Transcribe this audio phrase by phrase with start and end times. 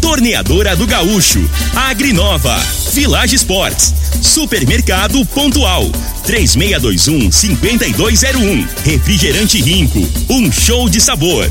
[0.00, 1.40] Torneadora do Gaúcho,
[1.74, 2.56] Agrinova,
[2.92, 5.90] Village Sports, Supermercado Pontual,
[6.24, 11.50] 3621-5201, Refrigerante Rinco, um show de sabor.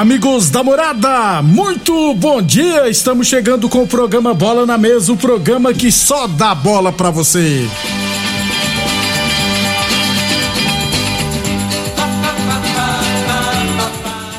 [0.00, 2.88] Amigos da morada, muito bom dia!
[2.88, 7.10] Estamos chegando com o programa Bola na Mesa o programa que só dá bola pra
[7.10, 7.68] você.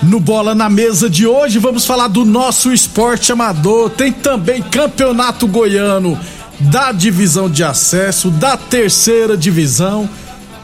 [0.01, 3.91] No Bola na Mesa de hoje, vamos falar do nosso esporte amador.
[3.91, 6.19] Tem também campeonato goiano
[6.59, 10.09] da divisão de acesso, da terceira divisão.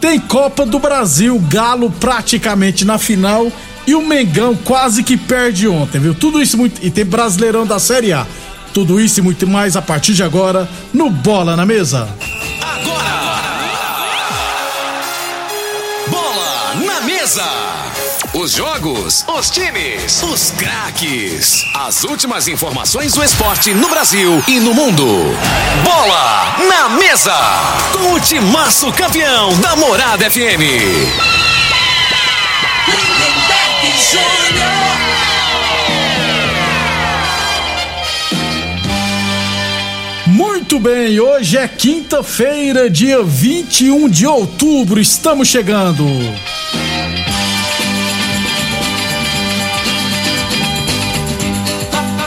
[0.01, 3.51] Tem Copa do Brasil, Galo praticamente na final
[3.87, 6.13] e o Mengão quase que perde ontem, viu?
[6.13, 6.85] Tudo isso muito.
[6.85, 8.27] E tem Brasileirão da Série A.
[8.73, 12.09] Tudo isso e muito mais a partir de agora no Bola na Mesa.
[16.09, 17.45] Bola na mesa.
[18.33, 21.63] Os jogos, os times, os craques.
[21.73, 25.05] As últimas informações do esporte no Brasil e no mundo.
[25.83, 27.33] Bola na mesa.
[27.93, 31.27] Com o timaço campeão da Morada FM.
[40.27, 46.05] Muito bem, hoje é quinta-feira, dia 21 de outubro, estamos chegando.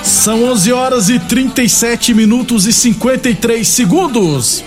[0.02, 4.64] São 11 horas e 37 minutos e 53 segundos.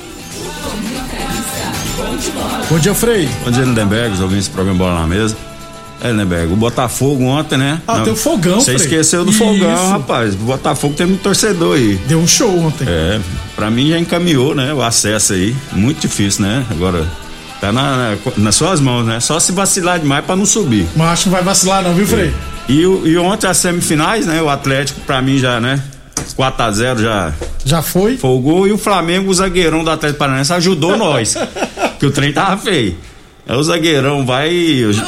[2.69, 3.27] Bom dia, Frei.
[3.43, 5.52] Bom dia, Lindenberg, ouvintes do programa Bola na Mesa.
[6.03, 7.81] É, Lindenberg, o Botafogo ontem, né?
[7.87, 9.39] Ah, tem o fogão, Você esqueceu do Isso.
[9.39, 10.33] fogão, rapaz.
[10.33, 11.95] O Botafogo tem muito torcedor aí.
[12.07, 12.85] Deu um show ontem.
[12.87, 13.21] É,
[13.55, 14.73] pra mim já encaminhou, né?
[14.73, 15.55] O acesso aí.
[15.71, 16.65] Muito difícil, né?
[16.69, 17.07] Agora,
[17.61, 19.21] tá na, na- nas suas mãos, né?
[19.21, 20.85] Só se vacilar demais pra não subir.
[20.95, 22.33] Mas acho que não vai vacilar, não, viu, Frei?
[22.67, 24.41] E, o- e ontem as semifinais, né?
[24.41, 25.81] O Atlético, pra mim, já, né?
[26.37, 27.33] 4x0 já
[27.65, 28.17] Já foi?
[28.17, 28.67] gol.
[28.67, 31.35] E o Flamengo, o zagueirão do Atlético Paranaense, ajudou nós.
[31.99, 32.97] que o trem tava feio.
[33.45, 34.51] Aí o zagueirão vai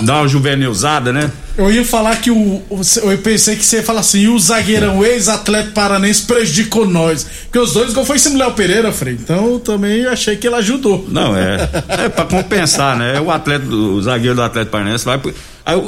[0.01, 1.31] dar uma juvenilzada, né?
[1.57, 2.62] Eu ia falar que o.
[3.01, 7.25] Eu pensei que você ia falar assim, e o zagueirão ex-atleta paranense prejudicou nós.
[7.44, 9.13] Porque os dois gols foi em cima do Léo Pereira, Frei.
[9.13, 11.06] Então eu também achei que ele ajudou.
[11.09, 11.69] Não, é.
[11.88, 13.22] É pra compensar, né?
[13.22, 15.17] O atleta, o zagueiro do Atlético Paranaense vai.
[15.17, 15.34] pro-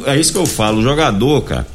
[0.05, 1.67] é isso que eu falo, o jogador, cara.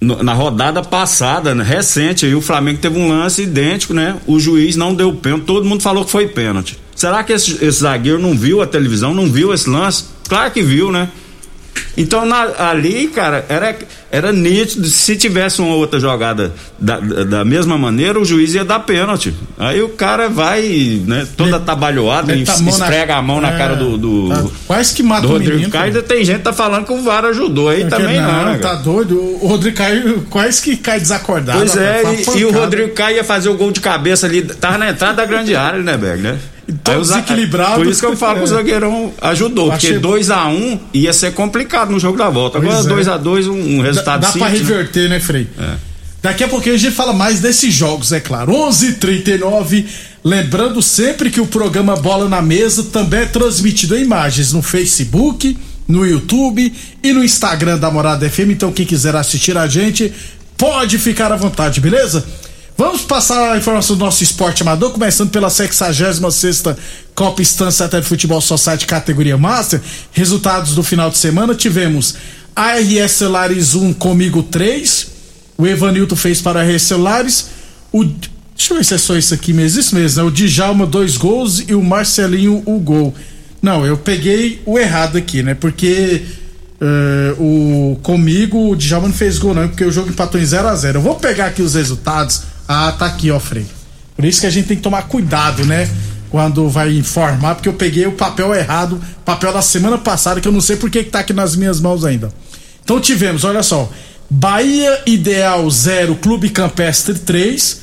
[0.00, 4.16] no- Na rodada passada, né, recente, aí o Flamengo teve um lance idêntico, né?
[4.26, 6.78] O juiz não deu pênalti, todo mundo falou que foi pênalti.
[7.02, 10.04] Será que esse, esse zagueiro não viu a televisão, não viu esse lance?
[10.28, 11.08] Claro que viu, né?
[11.96, 13.76] Então na- ali, cara, era,
[14.10, 14.86] era nítido.
[14.86, 19.34] Se tivesse uma outra jogada da, da, da mesma maneira, o juiz ia dar pênalti.
[19.58, 23.50] Aí o cara vai, né, toda atabalhoada, Mete a mão na- esfrega a mão na
[23.52, 24.44] É, cara do, do, tá.
[24.68, 25.72] Quase que mata do o Rodrigo menino.
[25.72, 25.84] Caio.
[25.86, 28.58] Ainda tem gente que tá falando que o VAR ajudou aí Porque também não, né,
[28.58, 29.18] tá doido.
[29.42, 31.58] O Rodrigo Caio quase que cai desacordado.
[31.58, 32.02] Pois é,
[32.36, 32.52] e, e o.
[32.52, 35.82] Rodrigo Caio ia fazer o gol de cabeça ali, tava na entrada da grande área,
[35.82, 36.38] né, Berg, né?
[36.82, 37.74] Todo Aí o za- desequilibrado.
[37.76, 38.46] Por isso que eu falo que o É.
[38.46, 42.60] zagueirão ajudou, Achei porque 2x1 ia ser complicado no jogo da volta.
[42.60, 43.04] Pois Agora é.
[43.18, 44.68] 2x2, um, um Dá, resultado dá pra simples, né?
[44.76, 45.46] reverter, né, Frei?
[45.58, 45.74] É.
[46.22, 48.52] Daqui a pouquinho a gente fala mais desses jogos, é claro.
[48.52, 49.86] 11:39 h 39
[50.24, 55.58] Lembrando sempre que o programa Bola na Mesa também é transmitido em imagens no Facebook,
[55.88, 56.72] no YouTube
[57.02, 58.50] e no Instagram da Morada FM.
[58.52, 60.12] Então, quem quiser assistir a gente,
[60.56, 62.24] pode ficar à vontade, beleza?
[62.82, 66.64] Vamos passar a informação do nosso esporte amador, começando pela 66
[67.14, 69.80] Copa Estância Até Futebol Society categoria Master.
[70.10, 72.16] Resultados do final de semana: tivemos
[72.56, 75.06] ARS Celulares 1 comigo 3.
[75.56, 77.50] O Evanilton fez para a RS Celulares.
[77.92, 79.78] O, deixa eu ver se é só isso aqui mesmo.
[79.78, 80.28] Isso mesmo, né?
[80.28, 83.14] O Djalma, dois gols e o Marcelinho, o gol.
[83.62, 85.54] Não, eu peguei o errado aqui, né?
[85.54, 86.22] Porque
[86.80, 90.66] eh, o comigo o Djalma não fez gol, não, porque o jogo empatou em 0
[90.66, 92.50] a 0 Eu vou pegar aqui os resultados.
[92.66, 93.66] Ah, tá aqui, ó, Frei.
[94.16, 95.88] Por isso que a gente tem que tomar cuidado, né?
[96.30, 100.52] Quando vai informar, porque eu peguei o papel errado, papel da semana passada, que eu
[100.52, 102.32] não sei por que tá aqui nas minhas mãos ainda.
[102.82, 103.90] Então tivemos, olha só.
[104.30, 107.80] Bahia Ideal 0, Clube Campestre 3.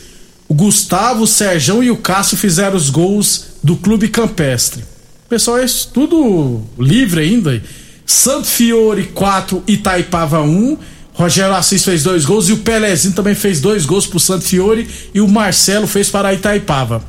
[0.47, 4.83] O Gustavo, o Serjão e o Cássio fizeram os gols do Clube Campestre.
[5.29, 7.61] Pessoal, é tudo livre ainda.
[8.03, 10.77] Santo Fiore 4, Itaipava 1.
[11.19, 14.87] Rogério Assis fez dois gols e o Pelezinho também fez dois gols pro Santo Fiore
[15.13, 17.03] e o Marcelo fez para a Itaipava.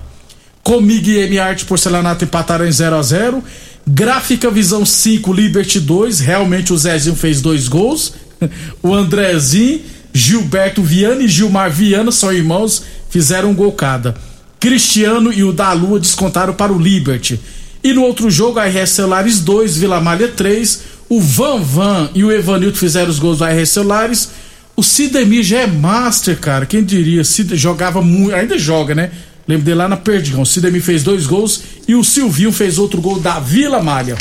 [0.64, 3.44] Comigo e M Arte Porcelanato empataram em 0 a 0
[3.86, 6.18] Gráfica Visão 5, Liberty 2.
[6.18, 8.14] Realmente o Zezinho fez dois gols.
[8.82, 14.14] O Andrezinho, Gilberto Viana e Gilmar Viana são irmãos, fizeram um gol cada.
[14.58, 17.38] Cristiano e o da Lua descontaram para o Liberty.
[17.84, 20.80] E no outro jogo, a RS Celulares 2, Vila Malha 3.
[21.10, 24.30] O Van Van e o Evanildo fizeram os gols do RS Celulares.
[24.76, 26.64] O Sidemir já é master, cara.
[26.64, 27.24] Quem diria?
[27.24, 29.10] Cid jogava muito, ainda joga, né?
[29.46, 30.42] Lembro dele lá na Perdigão.
[30.42, 34.16] O Sidemir fez dois gols e o Silvinho fez outro gol da Vila Malha.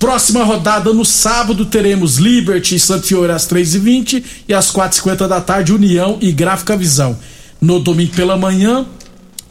[0.00, 5.40] Próxima rodada no sábado teremos Liberty e Santo Fiore às 3h20 e às 4h50 da
[5.40, 7.16] tarde União e Gráfica Visão.
[7.60, 8.84] No domingo pela manhã,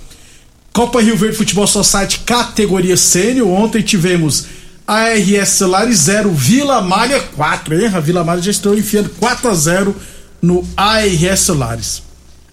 [0.75, 3.47] Copa Rio Verde Futebol Society categoria sênior.
[3.47, 4.47] Ontem tivemos
[4.85, 7.79] ARS Celulares 0, Vila Malha 4.
[7.79, 7.91] Hein?
[7.93, 9.95] A Vila Malha já estou enfiando 4 a 0
[10.41, 12.03] no ARS Celulares.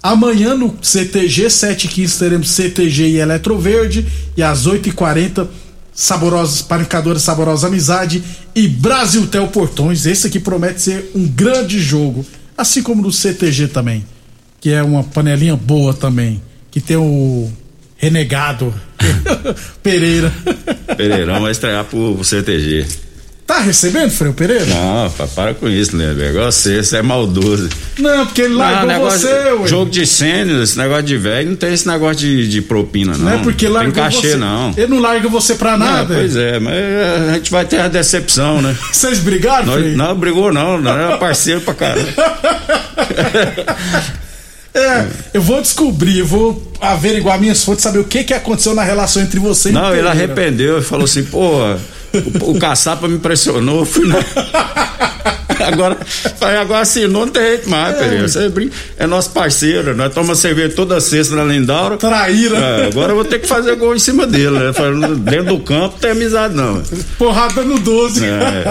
[0.00, 4.06] Amanhã no CTG 715 teremos CTG e Eletroverde.
[4.36, 5.48] E às 8h40,
[5.92, 8.22] Saborosas, Panificadora Saborosa Amizade
[8.54, 10.06] e Brasil Tel Portões.
[10.06, 12.24] Esse aqui promete ser um grande jogo.
[12.56, 14.06] Assim como no CTG também.
[14.60, 16.40] Que é uma panelinha boa também.
[16.70, 17.50] Que tem o
[18.02, 18.74] Renegado
[19.82, 20.32] Pereira.
[20.96, 22.84] Pereirão vai estrear pro, CTG.
[23.46, 24.64] Tá recebendo, Freio Pereira?
[24.66, 26.12] Não, pa- para com isso, né?
[26.30, 27.68] Igual você, você é maldoso.
[27.98, 29.66] Não, porque ele largou Não, negócio- você, ué.
[29.68, 33.18] Jogo de sênior, esse negócio de velho, não tem esse negócio de, de propina, não.
[33.26, 34.36] Não é porque tem largou cachê, você.
[34.36, 34.72] não.
[34.76, 36.14] Ele não larga você pra Não, nada.
[36.14, 36.74] pois é, mas
[37.28, 38.74] a gente vai ter a decepção, né?
[38.92, 39.96] Vocês brigaram, Nós, Frei?
[39.96, 42.08] não, brigou não, não era parceiro pra caramba.
[44.74, 48.82] É, eu vou descobrir, eu vou averiguar minhas fontes, saber o que que aconteceu na
[48.82, 50.10] relação entre você e Não, ele Pereira.
[50.10, 51.58] arrependeu e falou assim, pô,
[52.40, 54.16] o, o caçapa me impressionou, eu fui na...
[55.72, 55.96] Agora,
[56.60, 58.26] agora assinou, não tem jeito mais, Pereira.
[58.28, 61.96] Você brinca, é nosso parceiro, nós tomamos cerveja toda sexta na Lindaura.
[61.96, 62.56] Traíra.
[62.56, 64.72] É, agora eu vou ter que fazer gol em cima dele, né?
[65.18, 66.82] Dentro do campo não tem amizade, não.
[67.18, 68.24] Porrada no 12.
[68.24, 68.64] É.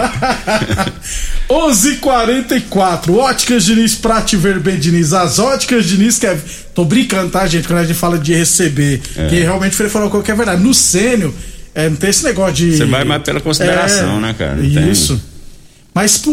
[1.48, 5.12] 11:44 Óticas Diniz pra te ver bem, Diniz.
[5.12, 6.36] As óticas Diniz que é.
[6.74, 7.66] Tô brincando, tá, gente?
[7.68, 9.00] Quando a gente fala de receber.
[9.16, 9.26] É.
[9.28, 10.62] Que realmente foi falou qualquer verdade.
[10.62, 11.32] No sênior,
[11.74, 12.76] é, não tem esse negócio de.
[12.76, 14.54] Você vai mais pela consideração, né, cara?
[14.56, 15.20] Não tem- Isso.
[15.94, 16.32] Mas pro,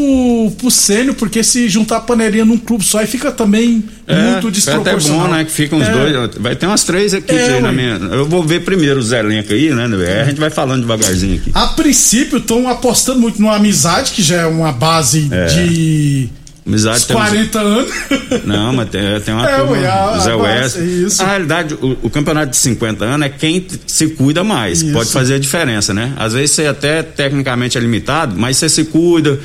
[0.58, 4.36] pro sênior, porque se juntar a panelinha num clube só, aí fica também É, muito
[4.36, 5.28] é até desproporcional.
[5.28, 5.44] bom, né?
[5.44, 5.92] Que ficam os É.
[5.92, 6.36] dois.
[6.38, 7.96] Vai ter umas três equipes É, aí na minha.
[8.12, 9.84] Eu vou ver primeiro os elencos aí, né?
[10.22, 11.52] A gente vai falando devagarzinho aqui.
[11.54, 15.46] A princípio, estão apostando muito numa amizade, que já é uma base É.
[15.48, 16.30] de
[16.66, 17.92] Amizade uns tem uns- 40 anos.
[18.46, 20.76] Não, mas tem, tem uma É, turma, a- Zé West.
[20.78, 21.22] base, isso.
[21.24, 24.82] Na realidade, o, o campeonato de 50 anos é quem se cuida mais.
[24.82, 24.94] Isso.
[24.94, 26.14] Pode fazer a diferença, né?
[26.18, 29.40] Às vezes você até tecnicamente é limitado, mas você se cuida,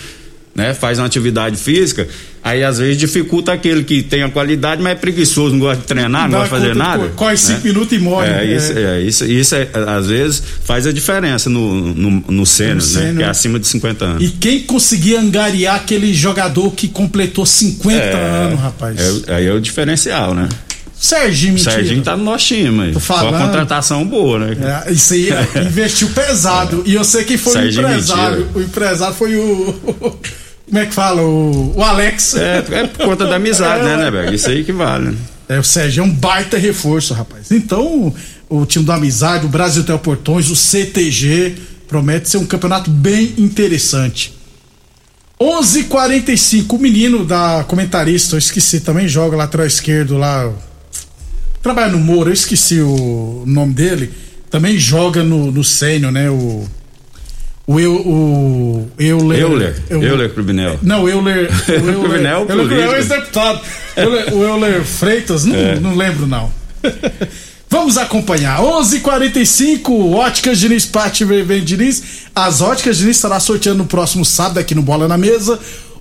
[0.54, 0.73] né?
[0.75, 2.06] Faz uma atividade física,
[2.42, 5.87] aí às vezes dificulta aquele que tem a qualidade, mas é preguiçoso, não gosta de
[5.88, 7.08] treinar, não, Dá gosta de fazer nada.
[7.08, 7.64] co- corre cinco né?
[7.64, 8.28] minutos e morre.
[8.28, 8.56] É, É.
[8.56, 12.80] isso, é, isso, isso é, às vezes faz a diferença no, no, no sênior, né?
[12.82, 13.16] sênior.
[13.16, 14.23] Que é acima de 50 anos.
[14.23, 18.96] E quem conseguir angariar aquele jogador que completou 50 anos, rapaz.
[19.26, 20.49] É, aí é o diferencial, né?
[20.96, 21.73] Serginho, mentira.
[21.73, 23.34] Serginho tá no nosso time Foi falando.
[23.34, 24.84] uma contratação boa, né?
[24.87, 26.82] É, isso aí, é, investiu pesado.
[26.87, 28.38] E eu sei que foi Serginho o empresário.
[28.38, 28.58] mentira.
[28.58, 29.75] O empresário foi o.
[30.66, 31.23] Como é que fala?
[31.23, 32.35] O, o Alex.
[32.37, 34.35] É, é por conta da amizade, É, né, né, Berg?
[34.35, 35.11] Isso aí que vale.
[35.11, 35.16] né?
[35.49, 37.50] É, o Sérgio é um baita reforço, rapaz.
[37.50, 38.14] Então,
[38.49, 41.54] o, time do Amizade, o Brasil Teleportões, o CTG,
[41.87, 44.35] promete ser um campeonato bem interessante.
[45.38, 50.50] 11:45 o menino da comentarista, eu esqueci, também joga lateral esquerdo lá.
[51.62, 54.12] Trabalha no Moura, eu esqueci o nome dele.
[54.50, 56.30] Também joga no, no Sênior, né?
[56.30, 56.64] O.
[57.66, 59.40] O, eu, o Euler.
[59.40, 59.75] Euler.
[59.90, 60.78] Euler Clubinel.
[60.83, 61.49] Não, Euler.
[61.50, 63.61] O Euler, Clubinel, Euler, Clubinel é ex-deputado.
[63.97, 65.80] Euler- O Euler Freitas, não, É.
[65.80, 66.52] não lembro não.
[67.71, 68.61] Vamos acompanhar.
[68.61, 72.02] 11:45 Óticas Diniz Pátio Vem Diniz.
[72.35, 75.59] As Óticas Diniz estará sorteando no próximo sábado aqui no Bola na Mesa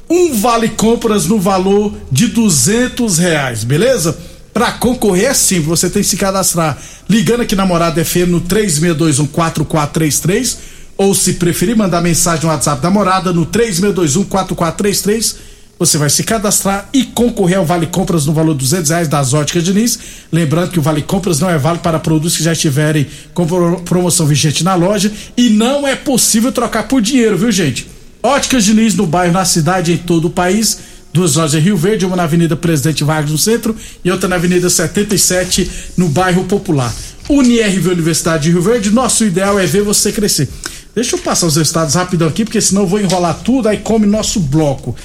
[0.09, 4.15] um vale compras no valor de duzentos reais, beleza?
[4.53, 6.77] Para concorrer é simples, você tem que se cadastrar
[7.09, 10.57] ligando aqui na Morada FM no 36214433
[11.03, 15.35] ou se preferir mandar mensagem no WhatsApp da Morada no 36214433
[15.77, 19.33] você vai se cadastrar e concorrer ao Vale Compras no valor de 200 reais das
[19.33, 19.99] Óticas Diniz.
[20.31, 23.81] Lembrando que o Vale Compras não é válido para produtos que já estiverem com pro-
[23.81, 27.87] promoção vigente na loja e não é possível trocar por dinheiro, viu gente?
[28.21, 30.77] Óticas Diniz no bairro, na cidade, em todo o país.
[31.11, 34.35] Duas lojas em Rio Verde, uma na Avenida Presidente Vargas no centro e outra na
[34.37, 36.93] Avenida 77 no bairro Popular.
[37.29, 40.47] UniRV Universidade de Rio Verde, nosso ideal é ver você crescer.
[40.95, 44.05] Deixa eu passar os resultados rapidão aqui, porque senão eu vou enrolar tudo, aí come
[44.05, 44.95] nosso bloco.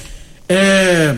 [0.48, 1.14] É,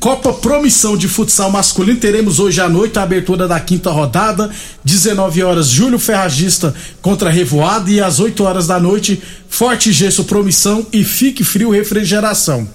[0.00, 4.48] Copa Promissão de Futsal Masculino, teremos hoje à noite a abertura da quinta rodada,
[4.84, 10.86] 19 horas, Júlio Ferragista contra Revoada e às 8 horas da noite, Forte Gesso Promissão
[10.92, 12.68] e Fique Frio Refrigeração.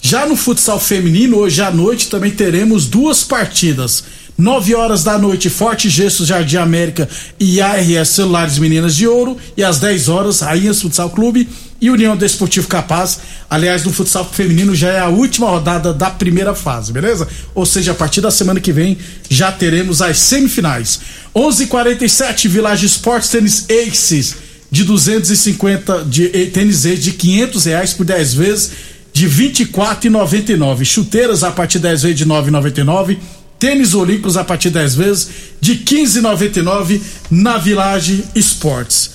[0.00, 4.02] Já no futsal feminino, hoje à noite também teremos duas partidas.
[4.42, 7.08] 9 horas da noite, Forte Gesso Jardim América
[7.38, 9.36] e ARS Celulares Meninas de Ouro.
[9.56, 11.48] E às 10 horas, Rainhas Futsal Clube
[11.80, 13.20] e União Desportivo Capaz.
[13.48, 17.28] Aliás, no futsal feminino já é a última rodada da primeira fase, beleza?
[17.54, 18.98] Ou seja, a partir da semana que vem
[19.30, 21.00] já teremos as semifinais.
[21.34, 24.34] 11:47 Village Esportes Tênis Aces
[24.72, 28.70] de 250 de eh, tênis Ace de 500 reais por 10 vezes
[29.12, 30.84] de 24,99.
[30.84, 33.18] Chuteiras a partir de 10 vezes de 9,99.
[33.62, 35.28] Tênis Olímpicos a partir de 10 vezes
[35.60, 37.00] de 15,99
[37.30, 39.10] na Village Esportes.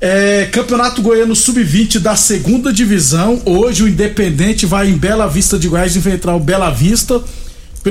[0.00, 3.40] É, Campeonato Goiano Sub-20 da segunda divisão.
[3.46, 7.22] Hoje o Independente vai em Bela Vista de Goiás enfrentar o Bela Vista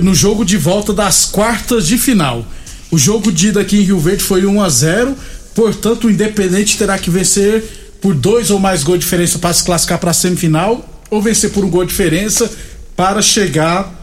[0.01, 2.45] no jogo de volta das quartas de final.
[2.91, 5.15] O jogo de ida aqui em Rio Verde foi 1 a 0
[5.55, 7.63] portanto o Independente terá que vencer
[8.01, 11.51] por dois ou mais gols de diferença para se classificar para a semifinal ou vencer
[11.51, 12.51] por um gol de diferença
[12.97, 13.98] para chegar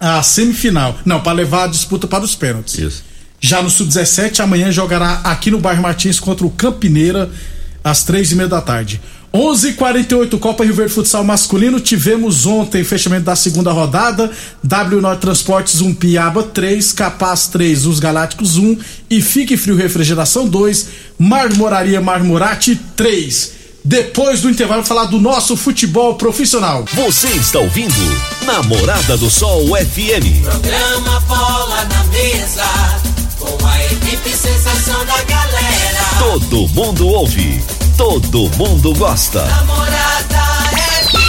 [0.00, 0.96] à semifinal.
[1.04, 2.78] Não, para levar a disputa para os pênaltis.
[2.78, 3.04] Isso.
[3.40, 7.30] Já no Sub-17, amanhã jogará aqui no bairro Martins contra o Campineira,
[7.84, 9.00] às três e meia da tarde.
[9.32, 11.78] 11:48 Copa Rio Verde Futsal Masculino.
[11.78, 14.30] Tivemos ontem fechamento da segunda rodada.
[14.66, 18.78] W9 Transportes 1, Piaba 3, Capaz 3, Os Galácticos 1
[19.10, 20.88] e Fique Frio Refrigeração 2,
[21.18, 23.57] Marmoraria Marmorate 3.
[23.84, 26.84] Depois do intervalo, falar do nosso futebol profissional.
[26.94, 27.94] Você está ouvindo
[28.44, 30.42] Namorada do Sol FM.
[30.42, 32.66] Programa Bola na Mesa,
[33.38, 36.00] com a equipe sensação da galera.
[36.18, 37.62] Todo mundo ouve,
[37.96, 39.44] todo mundo gosta.
[39.44, 40.38] Namorada
[40.72, 41.28] FM.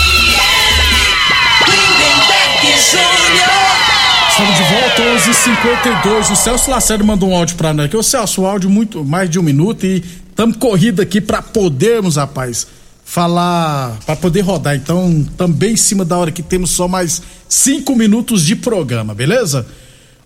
[4.40, 6.30] Estamos de volta, 11:52.
[6.32, 7.98] O Celso Lacerda mandou um áudio pra nós aqui.
[7.98, 12.16] Ô Celso, o áudio muito mais de um minuto e estamos corrida aqui pra podermos,
[12.16, 12.66] rapaz,
[13.04, 14.78] falar, pra poder rodar.
[14.78, 19.68] Então, também em cima da hora que temos só mais cinco minutos de programa, beleza?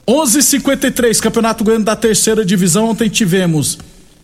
[0.08, 2.91] 11:53 Campeonato Goiano da Terceira Divisão.
[2.91, 3.79] Ontem tivemos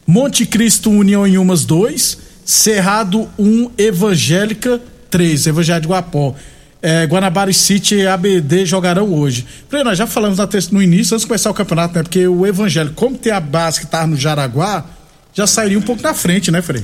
[0.06, 2.16] Monte Cristo União em Umas 2,
[2.46, 4.80] Cerrado 1, Evangélica
[5.10, 6.36] 3, Evangelho de Guapó.
[6.82, 9.46] É, Guanabara City e ABD jogarão hoje.
[9.68, 10.38] Frei, nós já falamos
[10.72, 12.04] no início, antes de começar o campeonato, né?
[12.04, 14.86] Porque o Evangelho, como tem a base que tá no Jaraguá,
[15.34, 16.84] já sairia um pouco na frente, né, Frei?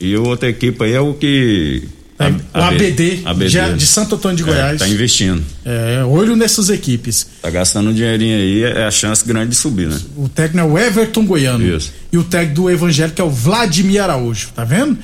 [0.00, 1.88] E outra equipe aí é o que.
[2.18, 3.48] É, o ABD, ABD.
[3.48, 4.80] de, de Santo Antônio de Goiás.
[4.80, 5.42] É, tá investindo.
[5.64, 7.26] É, olho nessas equipes.
[7.40, 10.00] Tá gastando um dinheirinho aí, é a chance grande de subir, né?
[10.16, 11.64] O técnico é o Everton Goiano.
[11.64, 11.92] Isso.
[12.12, 14.96] E o técnico do Evangelho, que é o Vladimir Araújo, tá vendo?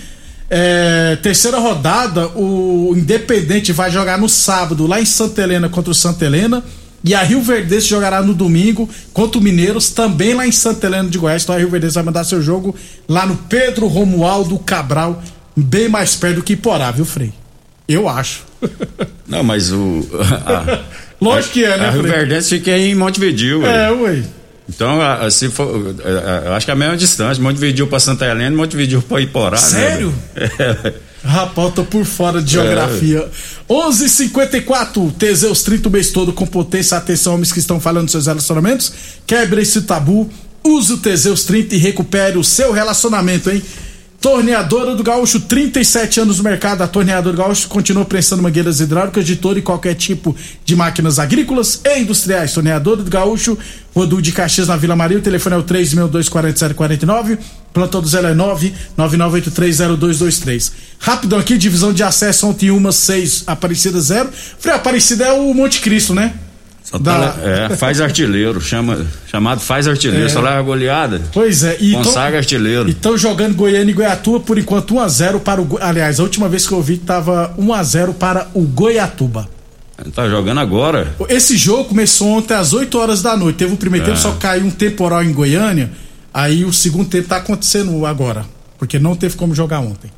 [0.50, 5.94] É, terceira rodada, o Independente vai jogar no sábado lá em Santa Helena contra o
[5.94, 6.64] Santa Helena.
[7.04, 11.08] E a Rio Verdense jogará no domingo contra o Mineiros, também lá em Santa Helena
[11.08, 11.42] de Goiás.
[11.44, 12.74] Então a Rio Verdense vai mandar seu jogo
[13.08, 15.22] lá no Pedro Romualdo Cabral,
[15.56, 17.32] bem mais perto do que Porá, viu, Frei?
[17.86, 18.44] Eu acho.
[19.28, 20.04] Não, mas o.
[20.44, 20.80] a-
[21.20, 22.12] Lógico que é, né, A Rio Frei?
[22.12, 23.64] Verdense fica em Montevideo.
[23.66, 24.22] É, ué.
[24.68, 24.98] Então,
[25.50, 25.94] for.
[26.54, 27.42] acho que é a mesma distância.
[27.42, 29.52] Montevideo pra Santa Helena, Montevideo pra Iporá.
[29.52, 30.14] né, Sério?
[30.34, 30.94] velho?
[31.24, 31.28] É.
[31.28, 33.28] Rapaz, tô por fora de geografia.
[33.68, 36.96] 11:54 Teseus 30 o mês todo com potência.
[36.96, 38.92] Atenção, homens que estão falando dos seus relacionamentos.
[39.26, 40.30] Quebre esse tabu.
[40.64, 43.62] Use o Teseus 30 e recupere o seu relacionamento, hein?
[44.20, 46.82] Torneadora do Gaúcho, 37 anos no mercado.
[46.82, 50.34] A Torneadora do Gaúcho continua prestando mangueiras hidráulicas de todo e qualquer tipo
[50.64, 52.52] de máquinas agrícolas e industriais.
[52.52, 53.56] Torneadora do Gaúcho,
[53.94, 55.18] Rodul de Caxias na Vila Maria.
[55.18, 57.38] O telefone é o 3624749.
[57.72, 60.72] Plantão do 09 99830223.
[60.98, 64.30] Rapidão aqui, divisão de acesso ontem uma, seis, Aparecida zero.
[64.58, 66.34] Falei, Aparecida é o Monte Cristo, né?
[66.92, 70.28] Lá- é, faz artilheiro, chama, chamado faz artilheiro, É.
[70.28, 71.20] só leva goleada.
[71.32, 72.88] Pois é, e Consagra artilheiro.
[72.88, 75.78] estão jogando Goiânia e Goiatuba por enquanto 1x0 para o.
[75.80, 79.48] Aliás, a última vez que eu vi tava 1x0 para o Goiatuba.
[80.14, 81.12] Tá jogando agora.
[81.28, 83.56] Esse jogo começou ontem às 8 horas da noite.
[83.56, 84.08] Teve o primeiro É.
[84.10, 85.90] tempo, só caiu um temporal em Goiânia.
[86.32, 88.44] Aí o segundo tempo tá acontecendo agora.
[88.78, 90.08] Porque não teve como jogar ontem.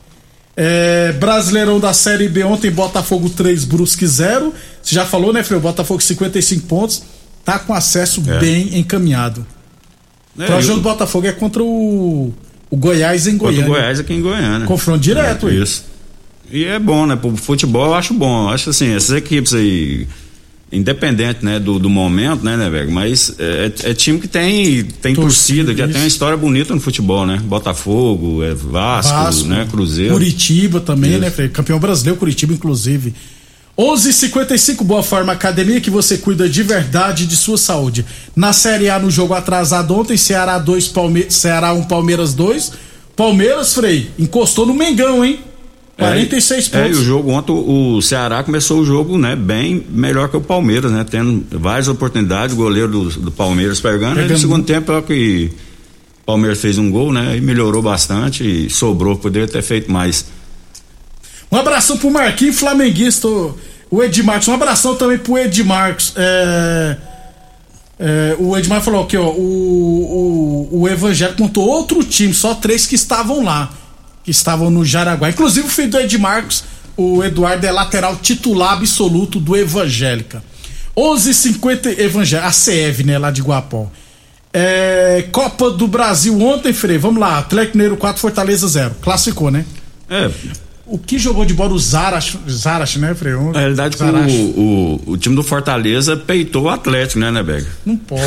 [0.63, 4.53] É, Brasileirão da Série B ontem, Botafogo 3, Brusque 0.
[4.83, 5.59] Você já falou, né, Freio?
[5.59, 7.03] Botafogo 55 pontos.
[7.43, 8.39] Tá com acesso É.
[8.39, 9.47] bem encaminhado.
[10.39, 12.35] É, o jogo do Botafogo é contra o,
[12.71, 13.75] o Goiás em Contra o Goiânia.
[13.75, 14.67] Goiás aqui em Goiânia.
[14.67, 15.55] Confronto direto, é?
[15.55, 15.85] Isso.
[16.53, 17.17] E é bom, né?
[17.17, 18.45] Pro futebol eu acho bom.
[18.45, 20.07] Eu acho assim, essas equipes aí,
[20.73, 22.91] independente, né, do, do momento, né, né, velho?
[22.91, 25.93] Mas é, é time que tem, tem Torcida, torcida, que já isso.
[25.93, 27.41] tem uma história bonita no futebol, né?
[27.43, 29.67] Botafogo, é Vasco, Vasco, né?
[29.71, 30.13] Cruzeiro.
[30.13, 31.21] Curitiba também, Isso.
[31.21, 31.53] né, Freire?
[31.53, 33.13] Campeão brasileiro, Curitiba, inclusive.
[33.77, 38.05] 11:55 Boa Forma Academia, que você cuida de verdade de sua saúde.
[38.37, 41.31] Na Série A, no jogo atrasado ontem, Ceará 2, Palme...
[41.31, 42.73] Ceará 1, Palmeiras 2.
[43.17, 45.41] Palmeiras, Frei, encostou no Mengão, hein?
[46.01, 46.99] 46 É, e pontos.
[46.99, 51.05] o jogo ontem, o Ceará começou o jogo, né, bem melhor que o Palmeiras, né,
[51.09, 54.33] tendo várias oportunidades, o goleiro do, do Palmeiras pegando, e Pegando.
[54.33, 55.51] no segundo tempo é que
[56.23, 60.25] o Palmeiras fez um gol, né, e melhorou bastante e sobrou, poderia ter feito mais.
[61.53, 63.57] Um abração pro Marquinhos Flamenguista, o-
[63.91, 64.47] o Edmarcos.
[64.49, 66.13] Um abração também pro Edmarcos.
[66.17, 66.97] É,
[67.99, 69.27] é, o Edmar falou aqui, ó.
[69.31, 73.73] O, o, o Evangelho contou outro time, só três que estavam lá.
[74.31, 75.29] Que estavam no Jaraguá.
[75.29, 76.63] Inclusive o filho do Edmarcos,
[76.97, 80.41] o Eduardo, é lateral titular absoluto do Evangélica.
[80.97, 83.91] 11:50 Evangelho, a CEV, né, lá de Guapó.
[84.53, 86.97] É, Copa do Brasil ontem, Frei.
[86.97, 87.39] Vamos lá.
[87.39, 88.95] Atlético Mineiro 4, Fortaleza 0.
[89.03, 89.65] Classificou, né?
[90.09, 90.31] É,
[90.93, 92.37] O que jogou de bola o Zarash
[92.97, 93.53] né, Freio?
[93.53, 94.61] na realidade o,
[95.07, 97.67] o, o time do Fortaleza peitou o Atlético, né, né, Bega?
[97.87, 98.23] Não pode.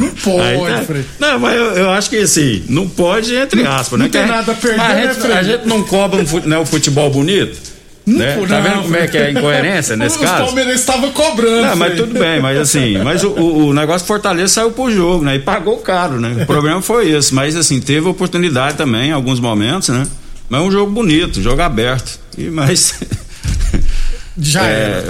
[0.00, 1.04] Não pode, tá- Freio.
[1.18, 4.06] Não, mas eu, eu acho que assim, não pode, entre aspas, né?
[4.06, 5.32] não tem nada a perder, a né, gente, Fred?
[5.38, 7.56] a gente não cobra um né, o futebol bonito.
[8.04, 8.34] né?
[8.36, 10.44] Não, Tá vendo não, como é que é a incoerência nesse Os caso?
[10.46, 11.66] palmeirenses estavam cobrando.
[11.68, 14.90] Não, mas tudo bem, mas assim, mas o, o, o negócio do Fortaleza saiu pro
[14.90, 15.36] jogo, né?
[15.36, 16.42] E pagou caro, né?
[16.42, 20.04] O problema foi esse, mas assim, teve oportunidade também em alguns momentos, né?
[20.48, 22.18] Mas é um jogo bonito, jogo aberto.
[22.36, 22.94] E, mas
[24.40, 25.04] Já é,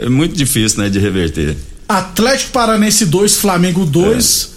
[0.00, 1.56] é muito difícil, né, de reverter.
[1.88, 4.50] Atlético Paranense 2, Flamengo 2.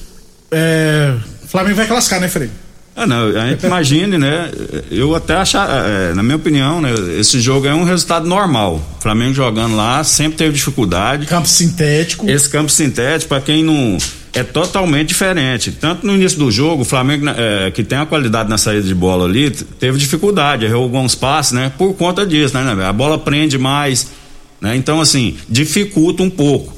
[0.52, 1.14] É,
[1.48, 2.52] Flamengo vai classificar, né, Freio?
[2.96, 4.50] Ah, não, a gente imagine, né?
[4.90, 6.92] Eu até achar, é, na minha opinião, né?
[7.20, 8.82] Esse jogo é um resultado normal.
[8.98, 11.26] O Flamengo jogando lá sempre teve dificuldade.
[11.26, 12.30] Campo sintético.
[12.30, 13.98] Esse campo sintético, para quem não.
[14.36, 15.72] É totalmente diferente.
[15.72, 18.94] Tanto no início do jogo, o Flamengo, é, que tem a qualidade na saída de
[18.94, 21.72] bola ali, teve dificuldade, errou alguns passes, né?
[21.78, 22.86] Por conta disso, né, né?
[22.86, 24.08] A bola prende mais,
[24.60, 24.76] né?
[24.76, 26.76] Então, assim, dificulta um pouco.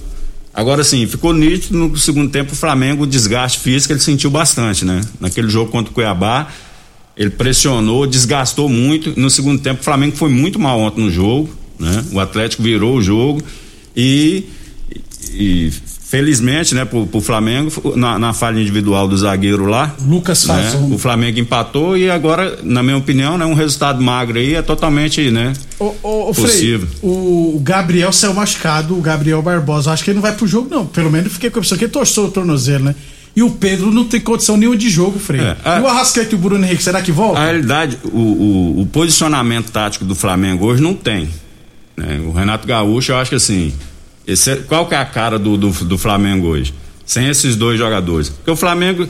[0.53, 4.85] Agora, assim, ficou nítido no segundo tempo o Flamengo, o desgaste físico, ele sentiu bastante,
[4.85, 5.01] né?
[5.19, 6.49] Naquele jogo contra o Cuiabá,
[7.17, 9.19] ele pressionou, desgastou muito.
[9.19, 12.05] No segundo tempo, o Flamengo foi muito mal ontem no jogo, né?
[12.11, 13.41] O Atlético virou o jogo
[13.95, 14.45] e,
[15.33, 15.71] e
[16.09, 20.71] felizmente, né, pro, pro Flamengo, na, na falha individual do zagueiro lá, Lucas né?
[20.89, 25.29] O Flamengo empatou e agora, na minha opinião, né, um resultado magro aí é totalmente,
[25.29, 25.51] né?
[25.77, 26.87] Ô, ô, Frei, Possível.
[27.03, 29.91] o Gabriel saiu machucado, o Gabriel Barbosa.
[29.91, 30.85] Acho que ele não vai pro jogo, não.
[30.85, 32.95] Pelo menos fiquei com a impressão que torceu o tornozelo, né?
[33.35, 35.41] E o Pedro não tem condição nenhuma de jogo, Frei.
[35.41, 37.39] É, a- E o Arrascaeta e o Bruno Henrique, será que volta?
[37.39, 41.29] A realidade, o, o, o posicionamento tático do Flamengo hoje não tem.
[41.95, 42.19] né?
[42.25, 43.71] O Renato Gaúcho, eu acho que assim,
[44.27, 46.73] esse é- qual que é a cara do, do, do Flamengo hoje?
[47.05, 48.29] Sem esses dois jogadores.
[48.29, 49.07] Porque o Flamengo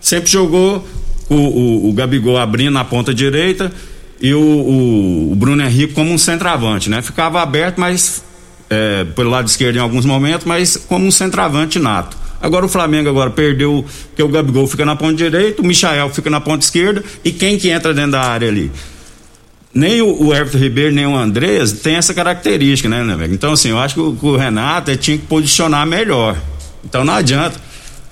[0.00, 0.88] sempre jogou
[1.28, 3.72] o, o, o Gabigol abrindo na ponta direita
[4.20, 7.02] e o, o, o Bruno Henrique como um centroavante, né?
[7.02, 8.22] Ficava aberto, mas
[8.68, 12.16] é, pelo lado esquerdo em alguns momentos, mas como um centroavante nato.
[12.40, 16.30] Agora o Flamengo agora perdeu, porque o Gabigol fica na ponta direita, o Michael fica
[16.30, 18.72] na ponta esquerda, e quem que entra dentro da área ali?
[19.72, 23.28] Nem o, o Everton Ribeiro, nem o Andrés tem essa característica, né, né?
[23.30, 26.36] Então, assim, eu acho que o, o Renato tinha que posicionar melhor.
[26.84, 27.60] Então não adianta.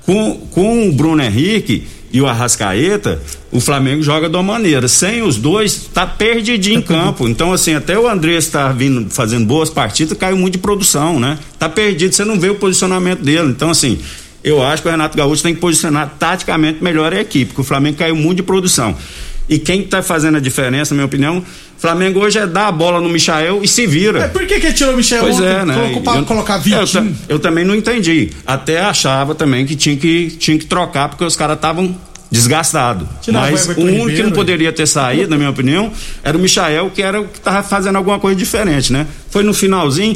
[0.04, 3.20] Com, com o Bruno Henrique e o Arrascaeta,
[3.52, 4.88] o Flamengo joga de uma maneira.
[4.88, 7.28] Sem os dois, tá perdidinho em campo.
[7.28, 11.38] Então, assim, até o Andrés está vindo fazendo boas partidas, caiu muito de produção, né?
[11.58, 13.48] Tá perdido, você não vê o posicionamento dele.
[13.48, 13.98] Então, assim,
[14.42, 17.64] eu acho que o Renato Gaúcho tem que posicionar taticamente melhor a equipe, porque o
[17.64, 18.96] Flamengo caiu muito de produção.
[19.48, 21.42] E quem está fazendo a diferença, na minha opinião,
[21.78, 24.24] Flamengo hoje é dar a bola no Michael e se vira.
[24.24, 25.46] É, por que que tirou o Michel Pois ontem?
[25.48, 25.74] é, né?
[25.74, 26.92] Colocou pra Eu- colocar eu, 20.
[26.92, 28.30] ta- eu também não entendi.
[28.46, 31.96] Até achava também que tinha que, tinha que trocar, porque os caras estavam
[32.30, 33.08] desgastados.
[33.32, 35.90] Mas o único que Ribeiro, não poderia ter saído, na minha opinião,
[36.22, 39.06] era o Michael, que era o que tava fazendo alguma coisa diferente, né?
[39.30, 40.14] Foi no finalzinho,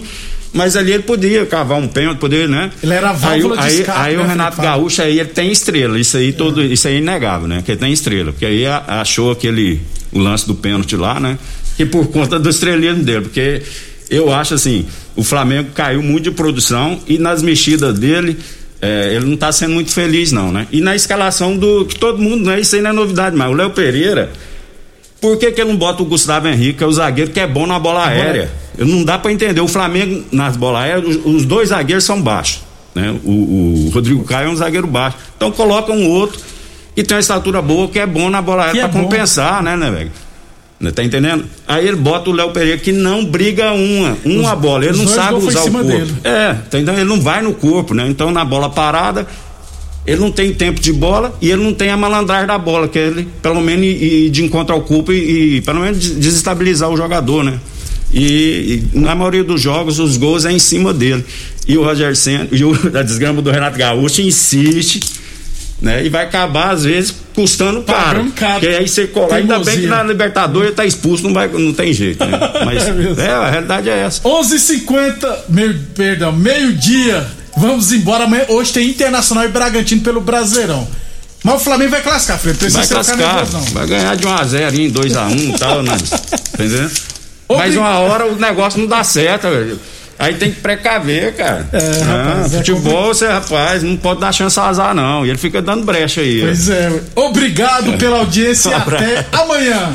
[0.52, 2.70] mas ali ele podia cavar um pênalti, poder, né?
[2.82, 4.72] Ele era válvula aí, de aí, escape, aí né, o Renato Felipe?
[4.72, 7.62] Gaúcho aí ele tem estrela, isso aí todo, isso aí é inegável, né?
[7.64, 9.80] Que ele tem estrela, porque aí achou aquele
[10.12, 11.38] o lance do pênalti lá, né?
[11.76, 13.62] Que por conta do estrelismo dele, porque
[14.10, 14.86] eu acho assim,
[15.16, 18.36] o Flamengo caiu muito de produção e nas mexidas dele
[18.80, 20.66] é, ele não tá sendo muito feliz não, né?
[20.70, 22.60] E na escalação do que todo mundo, né?
[22.60, 24.30] Isso aí não é novidade, mas o Léo Pereira
[25.22, 27.46] por que, que ele não bota o Gustavo Henrique, que é o zagueiro que é
[27.46, 28.50] bom na bola aérea?
[28.78, 29.61] Não dá pra entender.
[29.61, 32.61] O Flamengo, nas bolas aéreas, os, os dois zagueiros são baixos.
[32.94, 33.14] Né?
[33.24, 33.30] O,
[33.87, 35.16] o Rodrigo Caio é um zagueiro baixo.
[35.37, 36.38] Então coloca um outro
[36.94, 39.76] que tem uma estatura boa, que é bom na bola aérea Que é compensar, né,
[39.76, 40.11] né, velho?
[40.78, 41.44] Né, Tá entendendo?
[41.66, 44.85] Aí ele bota o Léo Pereira que não briga uma, uma bola.
[44.85, 45.87] Ele os não sabe usar o corpo.
[45.87, 46.14] dele.
[46.24, 46.98] É, tá entendendo?
[46.98, 48.06] Ele não vai no corpo, né?
[48.08, 49.26] Então na bola parada,
[50.04, 52.98] ele não tem tempo de bola e ele não tem a malandragem da bola, que
[52.98, 56.16] é ele, pelo menos, ir, ir de encontro ao culpo e, e, pelo menos des-
[56.16, 57.58] desestabilizar o jogador, né?
[58.12, 61.25] E, e na maioria dos jogos os gols é em cima dele.
[61.66, 65.01] E o Roger Senna, e o, a desgrama do Renato Gaúcho insiste,
[65.81, 66.05] né?
[66.05, 68.25] E vai acabar, às vezes, custando caro.
[68.61, 69.35] Porque aí você cola.
[69.37, 72.38] Ainda bem que na Libertadores ele tá expulso, não, vai, não tem jeito, né?
[72.64, 72.87] Mas
[73.18, 74.20] É é, a realidade é essa.
[74.22, 77.27] 11h50, meio, perdão, meio-dia.
[77.57, 78.25] Vamos embora.
[78.25, 80.87] Amanhã, hoje tem Internacional e Bragantino pelo Brasileirão.
[81.44, 82.38] Mas o Flamengo vai classificar.
[82.38, 83.64] Precisa Vai classificar, nervoso, não.
[83.72, 85.96] vai ganhar de 1 a 0 em 2 a 1 e tal, né?
[86.55, 86.90] Entendeu?
[87.48, 89.78] Mas uma hora o negócio não dá certo, velho.
[90.18, 91.68] Aí tem que precaver, cara.
[91.72, 95.26] É, rapaz, é futebol, você, rapaz, não pode dar chance a azar, não.
[95.26, 96.42] E ele fica dando brecha aí.
[96.42, 96.46] ó.
[96.46, 97.02] Pois é.
[97.16, 99.94] Obrigado pela audiência e até amanhã.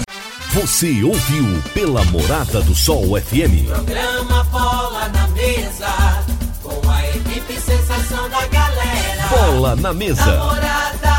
[0.52, 3.68] Você ouviu pela Morada do Sol FM.
[3.70, 6.24] Programa Bola na Mesa,
[6.64, 9.28] com a equipe sensação da galera.
[9.30, 10.26] Bola na mesa.
[10.26, 11.16] Namorada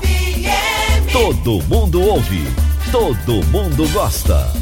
[0.00, 1.12] FM.
[1.12, 2.44] Todo mundo ouve.
[2.90, 4.61] Todo mundo gosta.